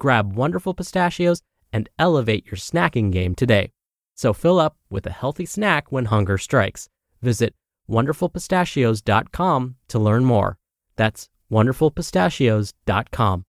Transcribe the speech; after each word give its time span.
Grab 0.00 0.34
Wonderful 0.34 0.74
Pistachios 0.74 1.42
and 1.72 1.88
elevate 1.98 2.46
your 2.46 2.56
snacking 2.56 3.12
game 3.12 3.36
today. 3.36 3.70
So 4.16 4.32
fill 4.32 4.58
up 4.58 4.76
with 4.90 5.06
a 5.06 5.12
healthy 5.12 5.46
snack 5.46 5.92
when 5.92 6.06
hunger 6.06 6.36
strikes. 6.36 6.88
Visit 7.22 7.54
wonderfulpistachios.com 7.88 9.76
to 9.88 9.98
learn 9.98 10.24
more. 10.24 10.58
That's 10.96 11.28
wonderfulpistachios.com. 11.52 13.44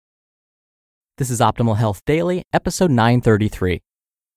This 1.17 1.29
is 1.29 1.39
Optimal 1.39 1.77
Health 1.77 2.03
Daily, 2.05 2.43
episode 2.53 2.91
933. 2.91 3.81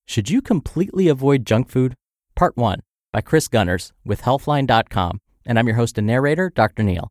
Should 0.06 0.28
you 0.28 0.42
completely 0.42 1.08
avoid 1.08 1.46
junk 1.46 1.70
food? 1.70 1.94
Part 2.34 2.56
1 2.56 2.80
by 3.12 3.20
Kris 3.20 3.48
Gunnars 3.48 3.92
with 4.04 4.22
Healthline.com. 4.22 5.20
And 5.46 5.58
I'm 5.58 5.66
your 5.66 5.76
host 5.76 5.98
and 5.98 6.06
narrator, 6.06 6.50
Dr. 6.54 6.82
Neal. 6.82 7.10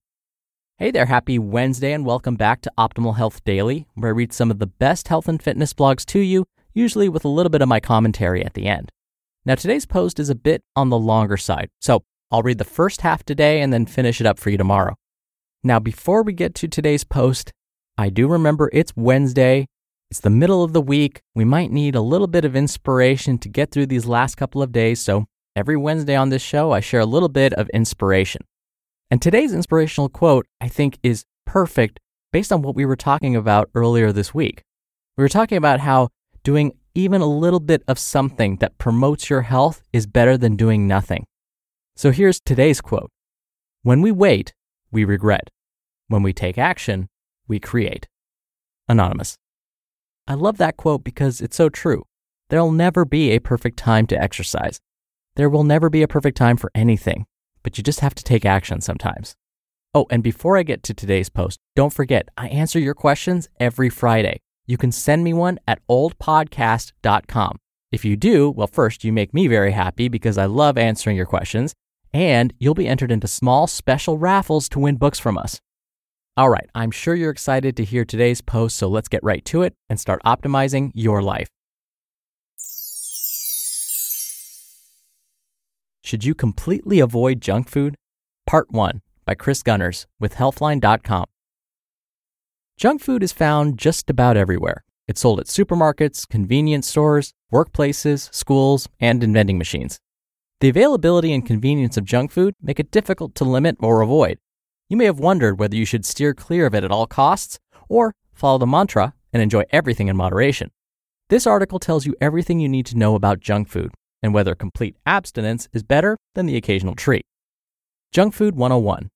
Hey 0.79 0.89
there, 0.89 1.05
happy 1.05 1.37
Wednesday, 1.37 1.93
and 1.93 2.03
welcome 2.03 2.35
back 2.35 2.61
to 2.61 2.71
Optimal 2.79 3.15
Health 3.15 3.43
Daily, 3.43 3.85
where 3.93 4.09
I 4.09 4.15
read 4.15 4.33
some 4.33 4.49
of 4.49 4.57
the 4.57 4.65
best 4.65 5.07
health 5.07 5.29
and 5.29 5.39
fitness 5.39 5.71
blogs 5.71 6.03
to 6.07 6.19
you, 6.19 6.45
usually 6.73 7.07
with 7.07 7.23
a 7.23 7.29
little 7.29 7.51
bit 7.51 7.61
of 7.61 7.67
my 7.67 7.79
commentary 7.79 8.43
at 8.43 8.55
the 8.55 8.65
end. 8.65 8.89
Now, 9.45 9.53
today's 9.53 9.85
post 9.85 10.19
is 10.19 10.31
a 10.31 10.35
bit 10.35 10.63
on 10.75 10.89
the 10.89 10.97
longer 10.97 11.37
side, 11.37 11.69
so 11.79 12.01
I'll 12.31 12.41
read 12.41 12.57
the 12.57 12.63
first 12.63 13.01
half 13.01 13.23
today 13.23 13.61
and 13.61 13.71
then 13.71 13.85
finish 13.85 14.19
it 14.19 14.25
up 14.25 14.39
for 14.39 14.49
you 14.49 14.57
tomorrow. 14.57 14.95
Now, 15.63 15.79
before 15.79 16.23
we 16.23 16.33
get 16.33 16.55
to 16.55 16.67
today's 16.67 17.03
post, 17.03 17.51
I 17.95 18.09
do 18.09 18.27
remember 18.27 18.71
it's 18.73 18.93
Wednesday. 18.95 19.67
It's 20.09 20.21
the 20.21 20.31
middle 20.31 20.63
of 20.63 20.73
the 20.73 20.81
week. 20.81 21.21
We 21.35 21.45
might 21.45 21.71
need 21.71 21.93
a 21.93 22.01
little 22.01 22.25
bit 22.25 22.45
of 22.45 22.55
inspiration 22.55 23.37
to 23.37 23.47
get 23.47 23.69
through 23.69 23.85
these 23.85 24.07
last 24.07 24.37
couple 24.37 24.63
of 24.63 24.71
days. 24.71 24.99
So 24.99 25.25
every 25.55 25.77
Wednesday 25.77 26.15
on 26.15 26.29
this 26.29 26.41
show, 26.41 26.71
I 26.71 26.79
share 26.79 27.01
a 27.01 27.05
little 27.05 27.29
bit 27.29 27.53
of 27.53 27.69
inspiration. 27.69 28.41
And 29.13 29.21
today's 29.21 29.53
inspirational 29.53 30.09
quote, 30.09 30.47
I 30.59 30.67
think, 30.67 30.97
is 31.03 31.23
perfect 31.45 31.99
based 32.31 32.51
on 32.51 32.63
what 32.63 32.75
we 32.75 32.83
were 32.83 32.95
talking 32.95 33.35
about 33.35 33.69
earlier 33.75 34.11
this 34.11 34.33
week. 34.33 34.63
We 35.15 35.23
were 35.23 35.29
talking 35.29 35.55
about 35.55 35.81
how 35.81 36.09
doing 36.43 36.71
even 36.95 37.21
a 37.21 37.27
little 37.27 37.59
bit 37.59 37.83
of 37.87 37.99
something 37.99 38.55
that 38.55 38.79
promotes 38.79 39.29
your 39.29 39.43
health 39.43 39.83
is 39.93 40.07
better 40.07 40.35
than 40.35 40.55
doing 40.55 40.87
nothing. 40.87 41.27
So 41.95 42.09
here's 42.09 42.39
today's 42.39 42.81
quote 42.81 43.11
When 43.83 44.01
we 44.01 44.11
wait, 44.11 44.55
we 44.91 45.05
regret. 45.05 45.51
When 46.07 46.23
we 46.23 46.33
take 46.33 46.57
action, 46.57 47.07
we 47.47 47.59
create. 47.59 48.07
Anonymous. 48.89 49.37
I 50.27 50.33
love 50.33 50.57
that 50.57 50.75
quote 50.75 51.03
because 51.03 51.39
it's 51.39 51.55
so 51.55 51.69
true. 51.69 52.01
There'll 52.49 52.71
never 52.71 53.05
be 53.05 53.29
a 53.29 53.37
perfect 53.37 53.77
time 53.77 54.07
to 54.07 54.19
exercise. 54.19 54.79
There 55.35 55.51
will 55.51 55.63
never 55.63 55.91
be 55.91 56.01
a 56.01 56.07
perfect 56.07 56.35
time 56.35 56.57
for 56.57 56.71
anything, 56.73 57.27
but 57.63 57.77
you 57.77 57.83
just 57.83 58.01
have 58.01 58.13
to 58.15 58.23
take 58.23 58.45
action 58.45 58.81
sometimes. 58.81 59.35
Oh, 59.95 60.05
and 60.09 60.23
before 60.23 60.57
I 60.57 60.63
get 60.63 60.83
to 60.83 60.93
today's 60.93 61.29
post, 61.29 61.59
don't 61.75 61.93
forget, 61.93 62.27
I 62.37 62.47
answer 62.47 62.79
your 62.79 62.93
questions 62.93 63.47
every 63.59 63.89
Friday. 63.89 64.39
You 64.65 64.77
can 64.77 64.91
send 64.91 65.23
me 65.23 65.33
one 65.33 65.59
at 65.67 65.79
oldpodcast.com. 65.89 67.57
If 67.91 68.03
you 68.03 68.15
do, 68.15 68.49
well, 68.49 68.67
first, 68.67 69.03
you 69.03 69.13
make 69.13 69.33
me 69.33 69.47
very 69.47 69.71
happy 69.71 70.07
because 70.07 70.37
I 70.37 70.45
love 70.45 70.77
answering 70.77 71.15
your 71.15 71.27
questions, 71.27 71.73
and 72.11 72.53
you'll 72.59 72.73
be 72.73 72.87
entered 72.87 73.11
into 73.11 73.27
small 73.27 73.67
special 73.67 74.17
raffles 74.17 74.67
to 74.69 74.79
win 74.79 74.95
books 74.95 75.19
from 75.19 75.37
us. 75.37 75.59
All 76.35 76.49
right, 76.49 76.67
I'm 76.73 76.89
sure 76.89 77.13
you're 77.13 77.29
excited 77.29 77.77
to 77.77 77.83
hear 77.83 78.03
today's 78.03 78.41
post, 78.41 78.77
so 78.77 78.87
let's 78.87 79.07
get 79.07 79.23
right 79.23 79.45
to 79.45 79.61
it 79.61 79.75
and 79.89 79.99
start 79.99 80.23
optimizing 80.25 80.91
your 80.95 81.21
life. 81.21 81.49
Should 86.13 86.25
you 86.25 86.35
completely 86.35 86.99
avoid 86.99 87.41
junk 87.41 87.67
food? 87.67 87.95
Part 88.45 88.71
1 88.71 89.01
by 89.25 89.33
Kris 89.33 89.63
Gunnars 89.63 90.05
with 90.19 90.35
Healthline.com. 90.35 91.25
Junk 92.77 93.01
food 93.01 93.23
is 93.23 93.33
found 93.33 93.79
just 93.79 94.11
about 94.11 94.37
everywhere. 94.37 94.83
It's 95.07 95.21
sold 95.21 95.39
at 95.39 95.47
supermarkets, 95.47 96.29
convenience 96.29 96.87
stores, 96.87 97.33
workplaces, 97.51 98.31
schools, 98.31 98.87
and 98.99 99.23
in 99.23 99.33
vending 99.33 99.57
machines. 99.57 99.99
The 100.61 100.69
availability 100.69 101.33
and 101.33 101.43
convenience 101.43 101.97
of 101.97 102.05
junk 102.05 102.29
food 102.29 102.53
make 102.61 102.79
it 102.79 102.91
difficult 102.91 103.33
to 103.33 103.43
limit 103.43 103.77
or 103.79 104.01
avoid. 104.01 104.37
You 104.89 104.97
may 104.97 105.05
have 105.05 105.17
wondered 105.17 105.57
whether 105.57 105.75
you 105.75 105.83
should 105.83 106.05
steer 106.05 106.35
clear 106.35 106.67
of 106.67 106.75
it 106.75 106.83
at 106.83 106.91
all 106.91 107.07
costs 107.07 107.57
or 107.89 108.13
follow 108.31 108.59
the 108.59 108.67
mantra 108.67 109.15
and 109.33 109.41
enjoy 109.41 109.63
everything 109.71 110.09
in 110.09 110.15
moderation. 110.15 110.69
This 111.29 111.47
article 111.47 111.79
tells 111.79 112.05
you 112.05 112.15
everything 112.21 112.59
you 112.59 112.69
need 112.69 112.85
to 112.85 112.97
know 112.99 113.15
about 113.15 113.39
junk 113.39 113.67
food 113.67 113.91
and 114.23 114.33
whether 114.33 114.55
complete 114.55 114.95
abstinence 115.05 115.67
is 115.73 115.83
better 115.83 116.17
than 116.33 116.47
the 116.47 116.55
occasional 116.55 116.95
treat. 116.95 117.25
Junk 118.11 118.33
Food 118.33 118.55
101. 118.55 119.09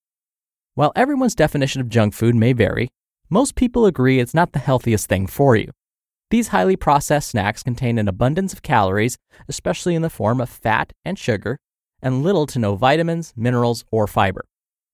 While 0.76 0.92
everyone's 0.96 1.34
definition 1.34 1.82
of 1.82 1.90
junk 1.90 2.14
food 2.14 2.36
may 2.36 2.54
vary, 2.54 2.90
most 3.30 3.56
people 3.56 3.86
agree 3.86 4.20
it's 4.20 4.34
not 4.34 4.52
the 4.52 4.60
healthiest 4.60 5.08
thing 5.08 5.26
for 5.26 5.56
you. 5.56 5.72
These 6.30 6.50
highly 6.50 6.76
processed 6.76 7.30
snacks 7.30 7.64
contain 7.64 7.98
an 7.98 8.08
abundance 8.08 8.52
of 8.52 8.62
calories, 8.62 9.18
especially 9.48 9.96
in 9.96 10.02
the 10.02 10.10
form 10.10 10.42
of 10.42 10.50
fat 10.50 10.92
and 11.06 11.18
sugar, 11.18 11.58
and 12.02 12.22
little 12.22 12.46
to 12.48 12.60
no 12.60 12.76
vitamins, 12.76 13.34
minerals, 13.36 13.86
or 13.92 14.08
fiber. 14.08 14.46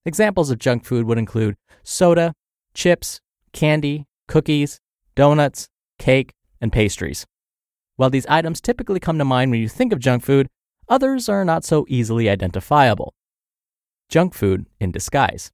Examples 0.05 0.51
of 0.51 0.59
junk 0.59 0.85
food 0.85 1.05
would 1.05 1.17
include 1.17 1.55
soda, 1.83 2.33
chips, 2.73 3.19
candy, 3.51 4.05
cookies, 4.27 4.79
donuts, 5.15 5.67
cake, 5.97 6.33
and 6.61 6.71
pastries. 6.71 7.25
While 7.95 8.09
these 8.09 8.25
items 8.27 8.59
typically 8.59 8.99
come 8.99 9.17
to 9.19 9.25
mind 9.25 9.51
when 9.51 9.61
you 9.61 9.69
think 9.69 9.93
of 9.93 9.99
junk 9.99 10.23
food, 10.23 10.47
others 10.89 11.29
are 11.29 11.45
not 11.45 11.63
so 11.63 11.85
easily 11.87 12.29
identifiable. 12.29 13.13
Junk 14.09 14.33
food 14.33 14.65
in 14.79 14.91
disguise. 14.91 15.51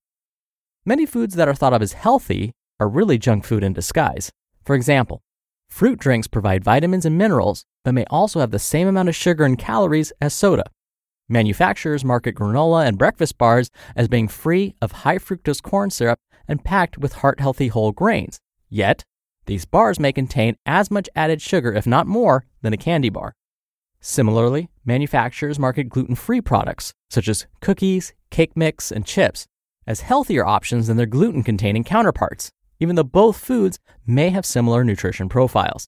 Many 0.85 1.05
foods 1.05 1.35
that 1.35 1.47
are 1.47 1.53
thought 1.53 1.73
of 1.73 1.81
as 1.81 1.93
healthy 1.93 2.53
are 2.79 2.87
really 2.87 3.17
junk 3.17 3.43
food 3.43 3.63
in 3.63 3.73
disguise. 3.73 4.31
For 4.63 4.75
example, 4.75 5.21
fruit 5.67 5.99
drinks 5.99 6.27
provide 6.27 6.63
vitamins 6.63 7.05
and 7.05 7.17
minerals, 7.17 7.65
but 7.83 7.93
may 7.93 8.05
also 8.09 8.39
have 8.39 8.51
the 8.51 8.59
same 8.59 8.87
amount 8.87 9.09
of 9.09 9.15
sugar 9.15 9.43
and 9.43 9.57
calories 9.57 10.13
as 10.21 10.33
soda. 10.33 10.63
Manufacturers 11.27 12.03
market 12.03 12.35
granola 12.35 12.87
and 12.87 12.97
breakfast 12.97 13.37
bars 13.37 13.69
as 13.95 14.07
being 14.07 14.27
free 14.27 14.75
of 14.81 15.03
high 15.03 15.17
fructose 15.17 15.61
corn 15.61 15.89
syrup 15.89 16.19
and 16.47 16.63
packed 16.63 16.97
with 16.97 17.13
heart 17.13 17.39
healthy 17.39 17.67
whole 17.67 17.91
grains. 17.91 18.39
Yet, 18.69 19.03
these 19.49 19.65
bars 19.65 19.99
may 19.99 20.13
contain 20.13 20.55
as 20.65 20.91
much 20.91 21.09
added 21.15 21.41
sugar, 21.41 21.73
if 21.73 21.87
not 21.87 22.05
more, 22.07 22.45
than 22.61 22.71
a 22.71 22.77
candy 22.77 23.09
bar. 23.09 23.33
Similarly, 23.99 24.69
manufacturers 24.85 25.59
market 25.59 25.89
gluten 25.89 26.15
free 26.15 26.39
products, 26.39 26.93
such 27.09 27.27
as 27.27 27.47
cookies, 27.59 28.13
cake 28.29 28.55
mix, 28.55 28.91
and 28.91 29.05
chips, 29.05 29.47
as 29.87 30.01
healthier 30.01 30.45
options 30.45 30.87
than 30.87 30.97
their 30.97 31.05
gluten 31.05 31.43
containing 31.43 31.83
counterparts, 31.83 32.51
even 32.79 32.95
though 32.95 33.03
both 33.03 33.37
foods 33.37 33.79
may 34.05 34.29
have 34.29 34.45
similar 34.45 34.83
nutrition 34.83 35.27
profiles. 35.27 35.87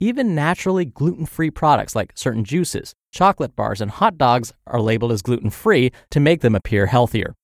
Even 0.00 0.34
naturally 0.34 0.84
gluten 0.84 1.26
free 1.26 1.50
products 1.50 1.94
like 1.94 2.12
certain 2.16 2.44
juices, 2.44 2.94
chocolate 3.12 3.54
bars, 3.54 3.80
and 3.80 3.90
hot 3.92 4.18
dogs 4.18 4.52
are 4.66 4.80
labeled 4.80 5.12
as 5.12 5.22
gluten 5.22 5.50
free 5.50 5.92
to 6.10 6.18
make 6.18 6.40
them 6.40 6.56
appear 6.56 6.86
healthier. 6.86 7.34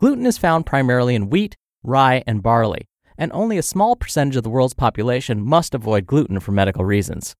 Gluten 0.00 0.24
is 0.24 0.38
found 0.38 0.64
primarily 0.64 1.14
in 1.14 1.28
wheat, 1.28 1.56
rye, 1.82 2.22
and 2.26 2.42
barley, 2.42 2.87
and 3.18 3.32
only 3.34 3.58
a 3.58 3.62
small 3.62 3.96
percentage 3.96 4.36
of 4.36 4.44
the 4.44 4.50
world's 4.50 4.74
population 4.74 5.44
must 5.44 5.74
avoid 5.74 6.06
gluten 6.06 6.40
for 6.40 6.52
medical 6.52 6.84
reasons. 6.84 7.34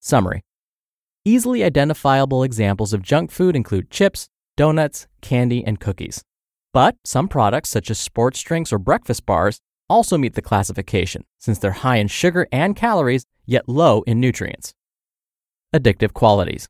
Summary 0.00 0.42
Easily 1.24 1.62
identifiable 1.62 2.42
examples 2.42 2.92
of 2.92 3.02
junk 3.02 3.30
food 3.30 3.54
include 3.54 3.90
chips, 3.90 4.28
donuts, 4.56 5.06
candy, 5.20 5.62
and 5.64 5.78
cookies. 5.78 6.24
But 6.72 6.96
some 7.04 7.28
products, 7.28 7.68
such 7.68 7.90
as 7.90 7.98
sports 7.98 8.40
drinks 8.40 8.72
or 8.72 8.78
breakfast 8.78 9.26
bars, 9.26 9.60
also 9.90 10.16
meet 10.18 10.34
the 10.34 10.42
classification 10.42 11.24
since 11.38 11.58
they're 11.58 11.72
high 11.72 11.96
in 11.96 12.08
sugar 12.08 12.46
and 12.50 12.74
calories, 12.74 13.24
yet 13.46 13.68
low 13.68 14.02
in 14.02 14.20
nutrients. 14.20 14.74
Addictive 15.74 16.12
qualities. 16.12 16.68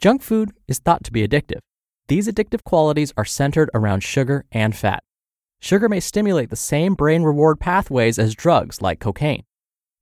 Junk 0.00 0.22
food 0.22 0.52
is 0.66 0.78
thought 0.78 1.04
to 1.04 1.12
be 1.12 1.26
addictive. 1.26 1.60
These 2.08 2.28
addictive 2.28 2.64
qualities 2.64 3.12
are 3.16 3.24
centered 3.24 3.70
around 3.74 4.02
sugar 4.02 4.46
and 4.50 4.74
fat. 4.74 5.02
Sugar 5.60 5.88
may 5.88 6.00
stimulate 6.00 6.50
the 6.50 6.56
same 6.56 6.94
brain 6.94 7.22
reward 7.22 7.60
pathways 7.60 8.18
as 8.18 8.34
drugs 8.34 8.80
like 8.80 8.98
cocaine. 8.98 9.44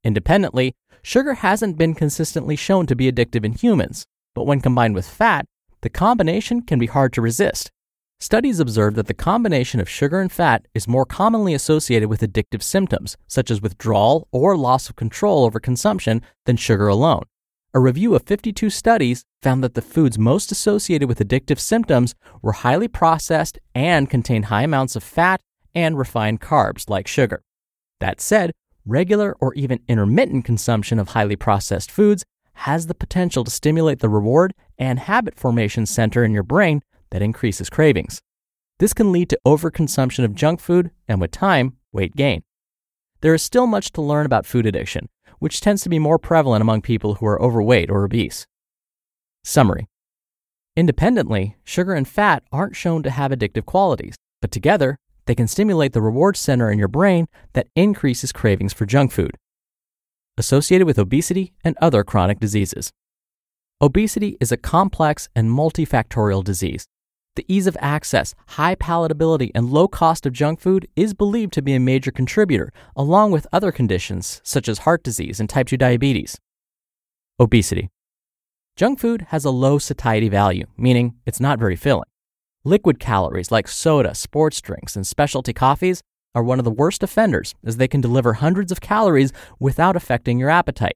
Independently, 0.05 0.75
sugar 1.03 1.35
hasn't 1.35 1.77
been 1.77 1.95
consistently 1.95 2.55
shown 2.55 2.87
to 2.87 2.95
be 2.95 3.11
addictive 3.11 3.45
in 3.45 3.53
humans, 3.53 4.07
but 4.35 4.45
when 4.45 4.61
combined 4.61 4.95
with 4.95 5.09
fat, 5.09 5.47
the 5.81 5.91
combination 5.91 6.63
can 6.63 6.79
be 6.79 6.87
hard 6.87 7.13
to 7.13 7.21
resist. 7.21 7.71
Studies 8.21 8.61
observe 8.61 8.95
that 8.95 9.07
the 9.07 9.15
combination 9.15 9.81
of 9.81 9.89
sugar 9.89 10.21
and 10.21 10.31
fat 10.31 10.67
is 10.75 10.89
more 10.89 11.05
commonly 11.05 11.55
associated 11.55 12.09
with 12.09 12.21
addictive 12.21 12.63
symptoms, 12.63 13.17
such 13.27 13.51
as 13.51 13.61
withdrawal 13.61 14.27
or 14.33 14.57
loss 14.57 14.89
of 14.89 14.97
control 14.97 15.45
over 15.45 15.61
consumption, 15.61 16.23
than 16.45 16.57
sugar 16.57 16.89
alone. 16.89 17.23
A 17.75 17.81
review 17.81 18.15
of 18.15 18.23
52 18.23 18.71
studies 18.71 19.25
found 19.43 19.63
that 19.63 19.75
the 19.75 19.83
foods 19.83 20.19
most 20.19 20.51
associated 20.51 21.09
with 21.09 21.21
addictive 21.21 21.61
symptoms 21.61 22.15
were 22.43 22.53
highly 22.53 22.89
processed 22.89 23.59
and 23.75 24.11
contained 24.11 24.47
high 24.47 24.63
amounts 24.63 24.97
of 24.97 25.05
fat 25.05 25.41
and 25.79 25.97
refined 25.97 26.41
carbs 26.41 26.91
like 26.91 27.07
sugar. 27.07 27.41
That 28.01 28.21
said, 28.21 28.51
regular 28.85 29.37
or 29.39 29.55
even 29.55 29.79
intermittent 29.87 30.45
consumption 30.45 30.99
of 30.99 31.11
highly 31.11 31.37
processed 31.37 31.89
foods 31.89 32.25
has 32.55 32.89
the 32.89 32.95
potential 32.95 33.45
to 33.45 33.51
stimulate 33.51 34.01
the 34.01 34.09
reward 34.09 34.55
and 34.77 34.99
habit 34.99 35.39
formation 35.39 35.87
center 35.87 36.25
in 36.25 36.33
your 36.33 36.43
brain 36.43 36.83
that 37.11 37.23
increases 37.23 37.71
cravings. 37.71 38.21
This 38.81 38.93
can 38.93 39.13
lead 39.13 39.31
to 39.31 39.39
overconsumption 39.47 40.25
of 40.25 40.35
junk 40.35 40.59
food 40.59 40.91
and, 41.07 41.21
with 41.21 41.31
time, 41.31 41.77
weight 41.93 42.17
gain. 42.17 42.43
There 43.21 43.35
is 43.35 43.43
still 43.43 43.69
much 43.69 43.93
to 43.93 44.03
learn 44.03 44.27
about 44.27 44.47
food 44.47 44.67
addiction, 44.67 45.09
which 45.39 45.61
tends 45.61 45.83
to 45.83 45.89
be 45.89 46.01
more 46.01 46.19
prevalent 46.19 46.63
among 46.63 46.83
people 46.83 47.15
who 47.15 47.27
are 47.27 47.41
overweight 47.41 47.89
or 47.89 48.05
obese. 48.05 48.49
Summary 49.45 49.87
Independently, 50.75 51.57
sugar 51.63 51.95
and 51.95 52.09
fat 52.09 52.43
aren't 52.51 52.75
shown 52.75 53.05
to 53.05 53.11
have 53.11 53.31
addictive 53.31 53.65
qualities, 53.65 54.17
but 54.41 54.51
together, 54.51 54.99
they 55.29 55.35
can 55.35 55.47
stimulate 55.47 55.93
the 55.93 56.01
reward 56.01 56.39
center 56.39 56.73
in 56.73 56.79
your 56.79 56.89
brain 56.89 57.27
that 57.53 57.69
increases 57.77 58.33
cravings 58.33 58.73
for 58.73 58.87
junk 58.87 59.13
food. 59.13 59.37
Associated 60.39 60.87
with 60.87 60.99
obesity 60.99 61.53
and 61.63 61.77
other 61.83 62.03
chronic 62.03 62.41
diseases. 62.41 62.91
Obesity 63.83 64.39
is 64.41 64.51
a 64.51 64.57
complex 64.57 65.29
and 65.37 65.51
multifactorial 65.51 66.43
disease. 66.43 66.87
The 67.37 67.45
ease 67.47 67.67
of 67.67 67.77
access, 67.79 68.35
high 68.49 68.75
palatability, 68.75 69.51
and 69.55 69.71
low 69.71 69.87
cost 69.87 70.25
of 70.25 70.33
junk 70.33 70.61
food 70.61 70.89
is 70.97 71.13
believed 71.13 71.53
to 71.53 71.63
be 71.63 71.75
a 71.75 71.79
major 71.79 72.11
contributor, 72.11 72.73
along 72.97 73.31
with 73.31 73.47
other 73.53 73.71
conditions 73.71 74.41
such 74.43 74.67
as 74.67 74.79
heart 74.79 75.03
disease 75.03 75.41
and 75.41 75.49
type 75.51 75.67
2 75.67 75.77
diabetes. 75.77 76.41
Obesity. 77.39 77.91
Junk 78.77 78.99
food 78.99 79.27
has 79.29 79.45
a 79.45 79.51
low 79.51 79.79
satiety 79.79 80.31
value, 80.31 80.65
meaning 80.79 81.17
it's 81.27 81.39
not 81.39 81.59
very 81.59 81.77
filling. 81.77 82.09
Liquid 82.69 82.99
calories 82.99 83.51
like 83.51 83.67
soda, 83.67 84.15
sports 84.15 84.61
drinks, 84.61 84.95
and 84.95 85.07
specialty 85.07 85.55
coffees 85.55 86.03
are 86.35 86.43
one 86.43 86.59
of 86.59 86.67
the 86.67 86.71
worst 86.71 87.03
offenders 87.03 87.55
as 87.65 87.79
they 87.79 87.89
can 87.89 88.03
deliver 88.03 88.35
hundreds 88.35 88.71
of 88.71 88.83
calories 88.83 89.33
without 89.59 89.97
affecting 89.97 90.39
your 90.39 90.51
appetite. 90.51 90.93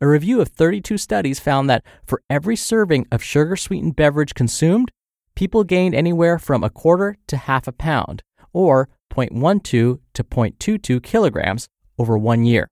A 0.00 0.06
review 0.06 0.40
of 0.40 0.46
32 0.46 0.96
studies 0.96 1.40
found 1.40 1.68
that 1.68 1.84
for 2.06 2.22
every 2.30 2.54
serving 2.54 3.04
of 3.10 3.20
sugar 3.20 3.56
sweetened 3.56 3.96
beverage 3.96 4.34
consumed, 4.34 4.92
people 5.34 5.64
gained 5.64 5.92
anywhere 5.92 6.38
from 6.38 6.62
a 6.62 6.70
quarter 6.70 7.16
to 7.26 7.36
half 7.36 7.66
a 7.66 7.72
pound, 7.72 8.22
or 8.52 8.88
0.12 9.12 9.64
to 9.64 10.00
0.22 10.14 11.02
kilograms 11.02 11.66
over 11.98 12.16
one 12.16 12.44
year. 12.44 12.68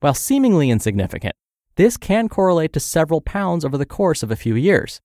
While 0.00 0.12
seemingly 0.12 0.68
insignificant, 0.68 1.34
this 1.76 1.96
can 1.96 2.28
correlate 2.28 2.74
to 2.74 2.80
several 2.80 3.22
pounds 3.22 3.64
over 3.64 3.78
the 3.78 3.86
course 3.86 4.22
of 4.22 4.30
a 4.30 4.36
few 4.36 4.54
years. 4.54 5.00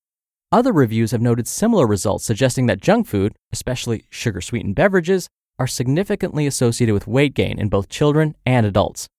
Other 0.56 0.72
reviews 0.72 1.12
have 1.12 1.20
noted 1.20 1.50
similar 1.50 1.86
results, 1.86 2.24
suggesting 2.24 2.68
that 2.68 2.80
junk 2.80 3.08
food, 3.08 3.34
especially 3.52 4.06
sugar 4.10 4.40
sweetened 4.40 4.76
beverages, 4.76 5.28
are 5.60 5.68
significantly 5.68 6.48
associated 6.48 6.94
with 6.94 7.08
weight 7.08 7.34
gain 7.34 7.60
in 7.60 7.68
both 7.68 7.90
children 7.90 8.36
and 8.46 8.66
adults. 8.66 9.10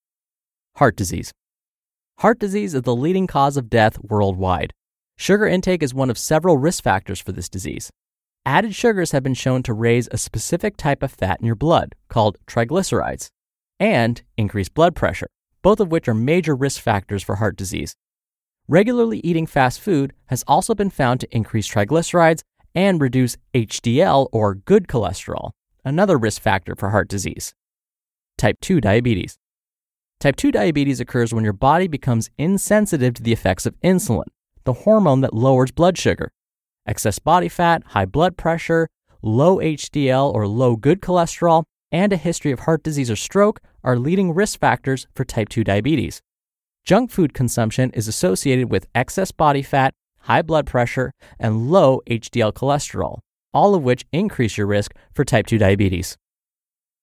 Heart 0.76 0.96
disease. 0.96 1.32
Heart 2.20 2.38
disease 2.38 2.72
is 2.72 2.80
the 2.80 2.96
leading 2.96 3.26
cause 3.26 3.58
of 3.58 3.68
death 3.68 3.98
worldwide. 4.02 4.72
Sugar 5.18 5.46
intake 5.46 5.82
is 5.82 5.92
one 5.92 6.08
of 6.08 6.16
several 6.16 6.56
risk 6.56 6.82
factors 6.82 7.20
for 7.20 7.32
this 7.32 7.50
disease. 7.50 7.90
Added 8.46 8.74
sugars 8.74 9.12
have 9.12 9.22
been 9.22 9.34
shown 9.34 9.62
to 9.64 9.74
raise 9.74 10.08
a 10.10 10.16
specific 10.16 10.78
type 10.78 11.02
of 11.02 11.12
fat 11.12 11.40
in 11.40 11.46
your 11.46 11.54
blood, 11.54 11.94
called 12.08 12.38
triglycerides, 12.46 13.28
and 13.78 14.22
increase 14.38 14.70
blood 14.70 14.96
pressure, 14.96 15.28
both 15.60 15.80
of 15.80 15.92
which 15.92 16.08
are 16.08 16.14
major 16.14 16.56
risk 16.56 16.80
factors 16.80 17.22
for 17.22 17.34
heart 17.34 17.56
disease. 17.56 17.94
Regularly 18.68 19.20
eating 19.22 19.46
fast 19.46 19.80
food 19.80 20.12
has 20.26 20.42
also 20.48 20.74
been 20.74 20.90
found 20.90 21.20
to 21.20 21.28
increase 21.36 21.68
triglycerides 21.70 22.42
and 22.74 23.00
reduce 23.00 23.36
HDL 23.54 24.28
or 24.32 24.56
good 24.56 24.88
cholesterol, 24.88 25.52
another 25.84 26.18
risk 26.18 26.42
factor 26.42 26.74
for 26.74 26.90
heart 26.90 27.06
disease. 27.06 27.54
Type 28.36 28.58
2 28.60 28.80
diabetes. 28.80 29.38
Type 30.18 30.34
2 30.34 30.50
diabetes 30.50 30.98
occurs 30.98 31.32
when 31.32 31.44
your 31.44 31.52
body 31.52 31.86
becomes 31.86 32.28
insensitive 32.38 33.14
to 33.14 33.22
the 33.22 33.32
effects 33.32 33.66
of 33.66 33.80
insulin, 33.82 34.26
the 34.64 34.72
hormone 34.72 35.20
that 35.20 35.32
lowers 35.32 35.70
blood 35.70 35.96
sugar. 35.96 36.32
Excess 36.88 37.20
body 37.20 37.48
fat, 37.48 37.84
high 37.86 38.04
blood 38.04 38.36
pressure, 38.36 38.88
low 39.22 39.58
HDL 39.58 40.34
or 40.34 40.48
low 40.48 40.74
good 40.74 41.00
cholesterol, 41.00 41.62
and 41.92 42.12
a 42.12 42.16
history 42.16 42.50
of 42.50 42.60
heart 42.60 42.82
disease 42.82 43.12
or 43.12 43.16
stroke 43.16 43.60
are 43.84 43.96
leading 43.96 44.34
risk 44.34 44.58
factors 44.58 45.06
for 45.14 45.24
type 45.24 45.48
2 45.50 45.62
diabetes. 45.62 46.20
Junk 46.86 47.10
food 47.10 47.34
consumption 47.34 47.90
is 47.90 48.08
associated 48.08 48.70
with 48.70 48.86
excess 48.94 49.32
body 49.32 49.62
fat, 49.62 49.92
high 50.20 50.42
blood 50.42 50.66
pressure, 50.66 51.12
and 51.38 51.68
low 51.70 52.00
HDL 52.08 52.52
cholesterol, 52.52 53.18
all 53.52 53.74
of 53.74 53.82
which 53.82 54.06
increase 54.12 54.56
your 54.56 54.68
risk 54.68 54.94
for 55.12 55.24
type 55.24 55.46
2 55.46 55.58
diabetes. 55.58 56.16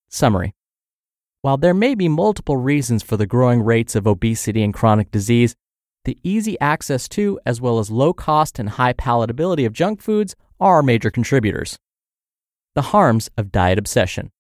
Summary 0.09 0.54
while 1.44 1.57
there 1.57 1.73
may 1.73 1.94
be 1.94 2.07
multiple 2.07 2.56
reasons 2.56 3.04
for 3.04 3.18
the 3.18 3.28
growing 3.28 3.61
rates 3.63 3.97
of 3.97 4.07
obesity 4.07 4.63
and 4.63 4.73
chronic 4.73 5.11
disease, 5.11 5.57
the 6.06 6.18
easy 6.23 6.57
access 6.61 7.09
to, 7.09 7.37
as 7.45 7.59
well 7.59 7.80
as 7.80 7.92
low 7.92 8.13
cost 8.13 8.59
and 8.59 8.69
high 8.69 8.94
palatability 8.94 9.66
of 9.66 9.73
junk 9.73 10.02
foods 10.02 10.37
are 10.61 10.81
major 10.81 11.11
contributors. 11.11 11.78
The 12.75 12.94
harms 12.94 13.30
of 13.37 13.52
diet 13.52 13.78
obsession. 13.78 14.31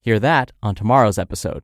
Hear 0.00 0.18
that 0.18 0.50
on 0.64 0.74
tomorrow's 0.74 1.16
episode. 1.16 1.62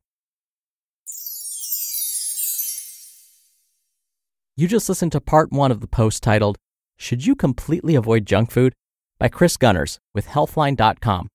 You 4.55 4.67
just 4.67 4.87
listened 4.87 5.11
to 5.13 5.19
part 5.19 5.51
one 5.51 5.71
of 5.71 5.81
the 5.81 5.87
post 5.87 6.21
titled, 6.21 6.59
Should 6.95 7.25
You 7.25 7.35
Completely 7.35 7.95
Avoid 7.95 8.27
Junk 8.27 8.51
Food? 8.51 8.75
by 9.17 9.27
Kris 9.27 9.57
Gunnars 9.57 9.97
with 10.13 10.27
Healthline.com. 10.27 11.27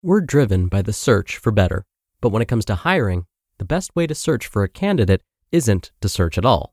We're 0.00 0.20
driven 0.20 0.68
by 0.68 0.82
the 0.82 0.92
search 0.92 1.38
for 1.38 1.50
better. 1.50 1.84
But 2.20 2.28
when 2.28 2.40
it 2.40 2.46
comes 2.46 2.64
to 2.66 2.76
hiring, 2.76 3.26
the 3.58 3.64
best 3.64 3.96
way 3.96 4.06
to 4.06 4.14
search 4.14 4.46
for 4.46 4.62
a 4.62 4.68
candidate 4.68 5.24
isn't 5.50 5.90
to 6.02 6.08
search 6.08 6.38
at 6.38 6.44
all. 6.44 6.72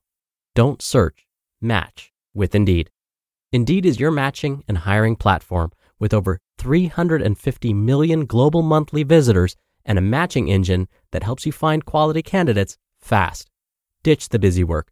Don't 0.53 0.79
search, 0.79 1.25
match 1.59 2.13
with 2.35 2.53
Indeed. 2.53 2.91
Indeed 3.51 3.83
is 3.83 3.99
your 3.99 4.11
matching 4.11 4.63
and 4.67 4.77
hiring 4.79 5.15
platform 5.15 5.71
with 5.97 6.13
over 6.13 6.37
350 6.59 7.73
million 7.73 8.27
global 8.27 8.61
monthly 8.61 9.01
visitors 9.01 9.55
and 9.85 9.97
a 9.97 10.01
matching 10.01 10.49
engine 10.49 10.87
that 11.13 11.23
helps 11.23 11.47
you 11.47 11.51
find 11.51 11.83
quality 11.83 12.21
candidates 12.21 12.77
fast. 12.99 13.49
Ditch 14.03 14.29
the 14.29 14.37
busy 14.37 14.63
work. 14.63 14.91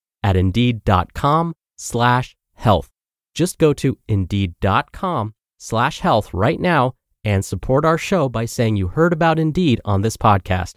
at 0.23 0.35
indeed.com 0.35 1.55
slash 1.77 2.35
health. 2.55 2.89
Just 3.33 3.57
go 3.57 3.73
to 3.73 3.97
indeed.com 4.07 5.33
slash 5.57 5.99
health 5.99 6.33
right 6.33 6.59
now 6.59 6.93
and 7.23 7.45
support 7.45 7.85
our 7.85 7.97
show 7.97 8.29
by 8.29 8.45
saying 8.45 8.75
you 8.75 8.87
heard 8.87 9.13
about 9.13 9.39
Indeed 9.39 9.79
on 9.85 10.01
this 10.01 10.17
podcast. 10.17 10.75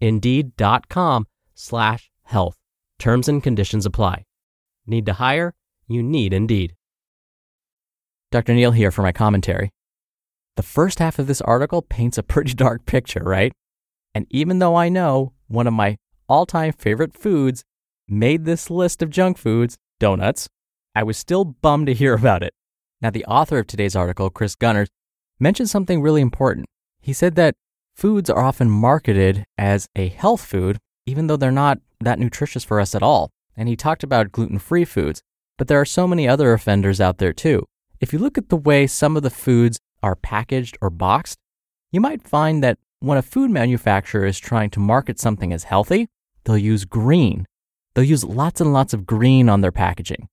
Indeed.com 0.00 1.26
slash 1.54 2.10
health. 2.24 2.56
Terms 2.98 3.28
and 3.28 3.42
conditions 3.42 3.86
apply. 3.86 4.24
Need 4.86 5.06
to 5.06 5.14
hire? 5.14 5.54
You 5.86 6.02
need 6.02 6.32
Indeed. 6.32 6.74
Dr. 8.30 8.54
Neal 8.54 8.72
here 8.72 8.90
for 8.90 9.02
my 9.02 9.12
commentary. 9.12 9.70
The 10.56 10.62
first 10.62 10.98
half 10.98 11.18
of 11.18 11.26
this 11.26 11.40
article 11.40 11.82
paints 11.82 12.18
a 12.18 12.22
pretty 12.22 12.54
dark 12.54 12.86
picture, 12.86 13.22
right? 13.22 13.52
And 14.14 14.26
even 14.30 14.58
though 14.58 14.76
I 14.76 14.88
know 14.88 15.32
one 15.48 15.66
of 15.66 15.72
my 15.72 15.96
all 16.28 16.46
time 16.46 16.72
favorite 16.72 17.16
foods 17.16 17.64
made 18.08 18.44
this 18.44 18.70
list 18.70 19.02
of 19.02 19.10
junk 19.10 19.38
foods, 19.38 19.76
donuts, 19.98 20.48
I 20.94 21.02
was 21.02 21.16
still 21.16 21.44
bummed 21.44 21.86
to 21.86 21.94
hear 21.94 22.14
about 22.20 22.42
it. 22.42 22.54
Now, 23.00 23.10
the 23.10 23.24
author 23.26 23.58
of 23.58 23.66
today's 23.66 23.96
article, 23.96 24.30
Kris 24.30 24.56
Gunnars, 24.56 24.88
mentioned 25.38 25.70
something 25.70 26.00
really 26.00 26.20
important. 26.20 26.66
He 27.00 27.12
said 27.12 27.34
that 27.34 27.54
foods 27.94 28.30
are 28.30 28.42
often 28.42 28.70
marketed 28.70 29.44
as 29.58 29.88
a 29.94 30.08
health 30.08 30.44
food, 30.44 30.78
even 31.06 31.26
though 31.26 31.36
they're 31.36 31.50
not 31.50 31.80
that 32.00 32.18
nutritious 32.18 32.64
for 32.64 32.80
us 32.80 32.94
at 32.94 33.02
all. 33.02 33.30
And 33.56 33.68
he 33.68 33.76
talked 33.76 34.02
about 34.02 34.32
gluten 34.32 34.58
free 34.58 34.84
foods, 34.84 35.22
but 35.58 35.68
there 35.68 35.80
are 35.80 35.84
so 35.84 36.06
many 36.06 36.26
other 36.26 36.52
offenders 36.52 37.00
out 37.00 37.18
there 37.18 37.32
too. 37.32 37.66
If 38.00 38.12
you 38.12 38.18
look 38.18 38.38
at 38.38 38.48
the 38.48 38.56
way 38.56 38.86
some 38.86 39.16
of 39.16 39.22
the 39.22 39.30
foods 39.30 39.78
are 40.02 40.16
packaged 40.16 40.76
or 40.80 40.90
boxed, 40.90 41.38
you 41.92 42.00
might 42.00 42.26
find 42.26 42.62
that 42.62 42.78
when 43.00 43.18
a 43.18 43.22
food 43.22 43.50
manufacturer 43.50 44.24
is 44.24 44.38
trying 44.38 44.70
to 44.70 44.80
market 44.80 45.20
something 45.20 45.52
as 45.52 45.64
healthy, 45.64 46.08
they'll 46.44 46.58
use 46.58 46.84
green. 46.84 47.46
They'll 47.94 48.04
use 48.04 48.24
lots 48.24 48.60
and 48.60 48.72
lots 48.72 48.92
of 48.92 49.06
green 49.06 49.48
on 49.48 49.60
their 49.60 49.72
packaging. 49.72 50.28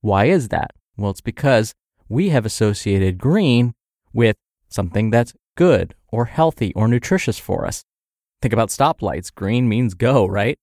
Why 0.00 0.26
is 0.26 0.48
that? 0.48 0.72
Well, 0.96 1.10
it's 1.10 1.20
because 1.20 1.74
we 2.08 2.30
have 2.30 2.46
associated 2.46 3.18
green 3.18 3.74
with 4.12 4.36
something 4.68 5.10
that's 5.10 5.34
good 5.56 5.94
or 6.08 6.26
healthy 6.26 6.72
or 6.74 6.88
nutritious 6.88 7.38
for 7.38 7.66
us. 7.66 7.84
Think 8.42 8.52
about 8.52 8.68
stoplights. 8.68 9.34
Green 9.34 9.68
means 9.68 9.94
go, 9.94 10.26
right? 10.26 10.58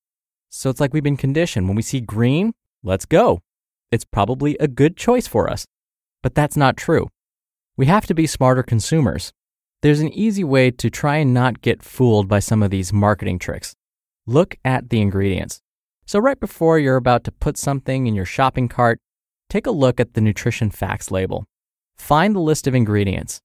So 0.50 0.70
it's 0.70 0.80
like 0.80 0.94
we've 0.94 1.04
been 1.04 1.18
conditioned. 1.18 1.68
When 1.68 1.76
we 1.76 1.82
see 1.82 2.00
green, 2.00 2.54
let's 2.84 3.06
go. 3.06 3.42
It's 3.92 4.06
probably 4.06 4.56
a 4.60 4.68
good 4.68 4.96
choice 4.96 5.28
for 5.28 5.50
us. 5.50 5.66
But 6.22 6.36
that's 6.36 6.56
not 6.56 6.78
true. 6.78 7.10
We 7.76 7.88
have 7.88 8.06
to 8.06 8.14
be 8.14 8.28
smarter 8.28 8.64
consumers. 8.64 9.34
There's 9.82 10.00
an 10.00 10.14
easy 10.14 10.44
way 10.44 10.70
to 10.72 10.90
try 10.90 11.18
and 11.18 11.34
not 11.34 11.62
get 11.62 11.82
fooled 11.82 12.28
by 12.28 12.40
some 12.40 12.62
of 12.62 12.70
these 12.70 12.94
marketing 12.94 13.40
tricks. 13.40 13.76
Look 14.28 14.56
at 14.64 14.90
the 14.90 15.02
ingredients. 15.02 15.63
So, 16.06 16.20
right 16.20 16.40
before 16.40 16.80
you're 16.80 16.98
about 16.98 17.24
to 17.26 17.32
put 17.32 17.58
something 17.58 18.08
in 18.08 18.14
your 18.14 18.26
shopping 18.26 18.68
cart, 18.68 19.00
take 19.50 19.66
a 19.66 19.72
look 19.72 20.00
at 20.00 20.14
the 20.14 20.22
nutrition 20.22 20.70
facts 20.70 21.12
label. 21.12 21.46
Find 21.96 22.36
the 22.36 22.40
list 22.40 22.68
of 22.68 22.76
ingredients. 22.76 23.40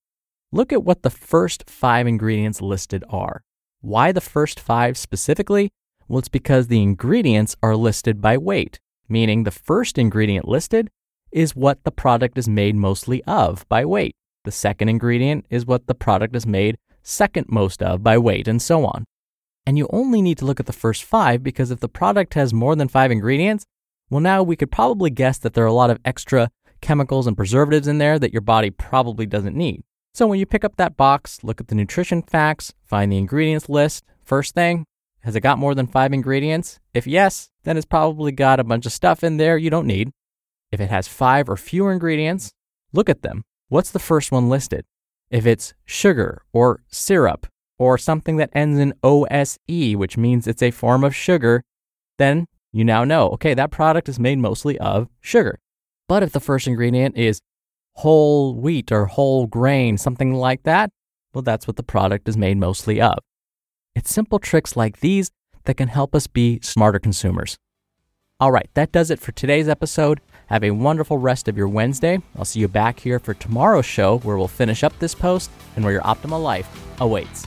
Look 0.50 0.72
at 0.72 0.82
what 0.82 1.02
the 1.02 1.10
first 1.10 1.68
five 1.68 2.06
ingredients 2.06 2.60
listed 2.60 3.04
are. 3.10 3.42
Why 3.80 4.12
the 4.12 4.20
first 4.20 4.58
five 4.58 4.96
specifically? 4.96 5.70
Well, 6.08 6.18
it's 6.18 6.28
because 6.28 6.66
the 6.66 6.82
ingredients 6.82 7.54
are 7.62 7.76
listed 7.76 8.20
by 8.20 8.38
weight, 8.38 8.80
meaning 9.08 9.44
the 9.44 9.50
first 9.50 9.98
ingredient 9.98 10.48
listed 10.48 10.88
is 11.30 11.54
what 11.54 11.84
the 11.84 11.92
product 11.92 12.38
is 12.38 12.48
made 12.48 12.74
mostly 12.74 13.22
of 13.24 13.68
by 13.68 13.84
weight. 13.84 14.14
The 14.44 14.50
second 14.50 14.88
ingredient 14.88 15.44
is 15.50 15.66
what 15.66 15.86
the 15.86 15.94
product 15.94 16.34
is 16.34 16.46
made 16.46 16.76
second 17.02 17.46
most 17.48 17.82
of 17.82 18.02
by 18.02 18.18
weight, 18.18 18.46
and 18.48 18.60
so 18.60 18.84
on. 18.84 19.04
And 19.68 19.76
you 19.76 19.86
only 19.92 20.22
need 20.22 20.38
to 20.38 20.46
look 20.46 20.60
at 20.60 20.64
the 20.64 20.72
first 20.72 21.04
five 21.04 21.42
because 21.42 21.70
if 21.70 21.80
the 21.80 21.90
product 21.90 22.32
has 22.32 22.54
more 22.54 22.74
than 22.74 22.88
five 22.88 23.10
ingredients, 23.10 23.66
well, 24.08 24.22
now 24.22 24.42
we 24.42 24.56
could 24.56 24.70
probably 24.70 25.10
guess 25.10 25.36
that 25.36 25.52
there 25.52 25.62
are 25.62 25.66
a 25.66 25.74
lot 25.74 25.90
of 25.90 25.98
extra 26.06 26.50
chemicals 26.80 27.26
and 27.26 27.36
preservatives 27.36 27.86
in 27.86 27.98
there 27.98 28.18
that 28.18 28.32
your 28.32 28.40
body 28.40 28.70
probably 28.70 29.26
doesn't 29.26 29.54
need. 29.54 29.82
So 30.14 30.26
when 30.26 30.38
you 30.38 30.46
pick 30.46 30.64
up 30.64 30.76
that 30.76 30.96
box, 30.96 31.44
look 31.44 31.60
at 31.60 31.68
the 31.68 31.74
nutrition 31.74 32.22
facts, 32.22 32.72
find 32.82 33.12
the 33.12 33.18
ingredients 33.18 33.68
list. 33.68 34.04
First 34.24 34.54
thing, 34.54 34.86
has 35.20 35.36
it 35.36 35.42
got 35.42 35.58
more 35.58 35.74
than 35.74 35.86
five 35.86 36.14
ingredients? 36.14 36.80
If 36.94 37.06
yes, 37.06 37.50
then 37.64 37.76
it's 37.76 37.84
probably 37.84 38.32
got 38.32 38.60
a 38.60 38.64
bunch 38.64 38.86
of 38.86 38.92
stuff 38.92 39.22
in 39.22 39.36
there 39.36 39.58
you 39.58 39.68
don't 39.68 39.86
need. 39.86 40.12
If 40.72 40.80
it 40.80 40.88
has 40.88 41.08
five 41.08 41.46
or 41.46 41.58
fewer 41.58 41.92
ingredients, 41.92 42.52
look 42.94 43.10
at 43.10 43.20
them. 43.20 43.42
What's 43.68 43.90
the 43.90 43.98
first 43.98 44.32
one 44.32 44.48
listed? 44.48 44.86
If 45.30 45.44
it's 45.44 45.74
sugar 45.84 46.40
or 46.54 46.84
syrup 46.88 47.46
or 47.78 47.96
something 47.96 48.36
that 48.36 48.50
ends 48.52 48.78
in 48.78 48.92
OSE, 49.02 49.94
which 49.94 50.16
means 50.16 50.46
it's 50.46 50.62
a 50.62 50.70
form 50.70 51.04
of 51.04 51.14
sugar, 51.14 51.62
then 52.18 52.46
you 52.72 52.84
now 52.84 53.04
know, 53.04 53.28
okay, 53.30 53.54
that 53.54 53.70
product 53.70 54.08
is 54.08 54.18
made 54.18 54.38
mostly 54.38 54.78
of 54.78 55.08
sugar. 55.20 55.58
But 56.08 56.22
if 56.22 56.32
the 56.32 56.40
first 56.40 56.66
ingredient 56.66 57.16
is 57.16 57.40
whole 57.94 58.54
wheat 58.54 58.92
or 58.92 59.06
whole 59.06 59.46
grain, 59.46 59.96
something 59.98 60.34
like 60.34 60.64
that, 60.64 60.90
well, 61.32 61.42
that's 61.42 61.66
what 61.66 61.76
the 61.76 61.82
product 61.82 62.28
is 62.28 62.36
made 62.36 62.56
mostly 62.56 63.00
of. 63.00 63.18
It's 63.94 64.12
simple 64.12 64.38
tricks 64.38 64.76
like 64.76 65.00
these 65.00 65.30
that 65.64 65.76
can 65.76 65.88
help 65.88 66.14
us 66.14 66.26
be 66.26 66.60
smarter 66.62 66.98
consumers. 66.98 67.58
All 68.40 68.52
right, 68.52 68.70
that 68.74 68.92
does 68.92 69.10
it 69.10 69.18
for 69.18 69.32
today's 69.32 69.68
episode. 69.68 70.20
Have 70.46 70.62
a 70.62 70.70
wonderful 70.70 71.18
rest 71.18 71.48
of 71.48 71.56
your 71.56 71.68
Wednesday. 71.68 72.22
I'll 72.36 72.44
see 72.44 72.60
you 72.60 72.68
back 72.68 73.00
here 73.00 73.18
for 73.18 73.34
tomorrow's 73.34 73.84
show 73.84 74.18
where 74.18 74.38
we'll 74.38 74.48
finish 74.48 74.84
up 74.84 74.96
this 74.98 75.14
post 75.14 75.50
and 75.74 75.84
where 75.84 75.92
your 75.92 76.02
optimal 76.02 76.42
life 76.42 76.68
awaits. 77.00 77.46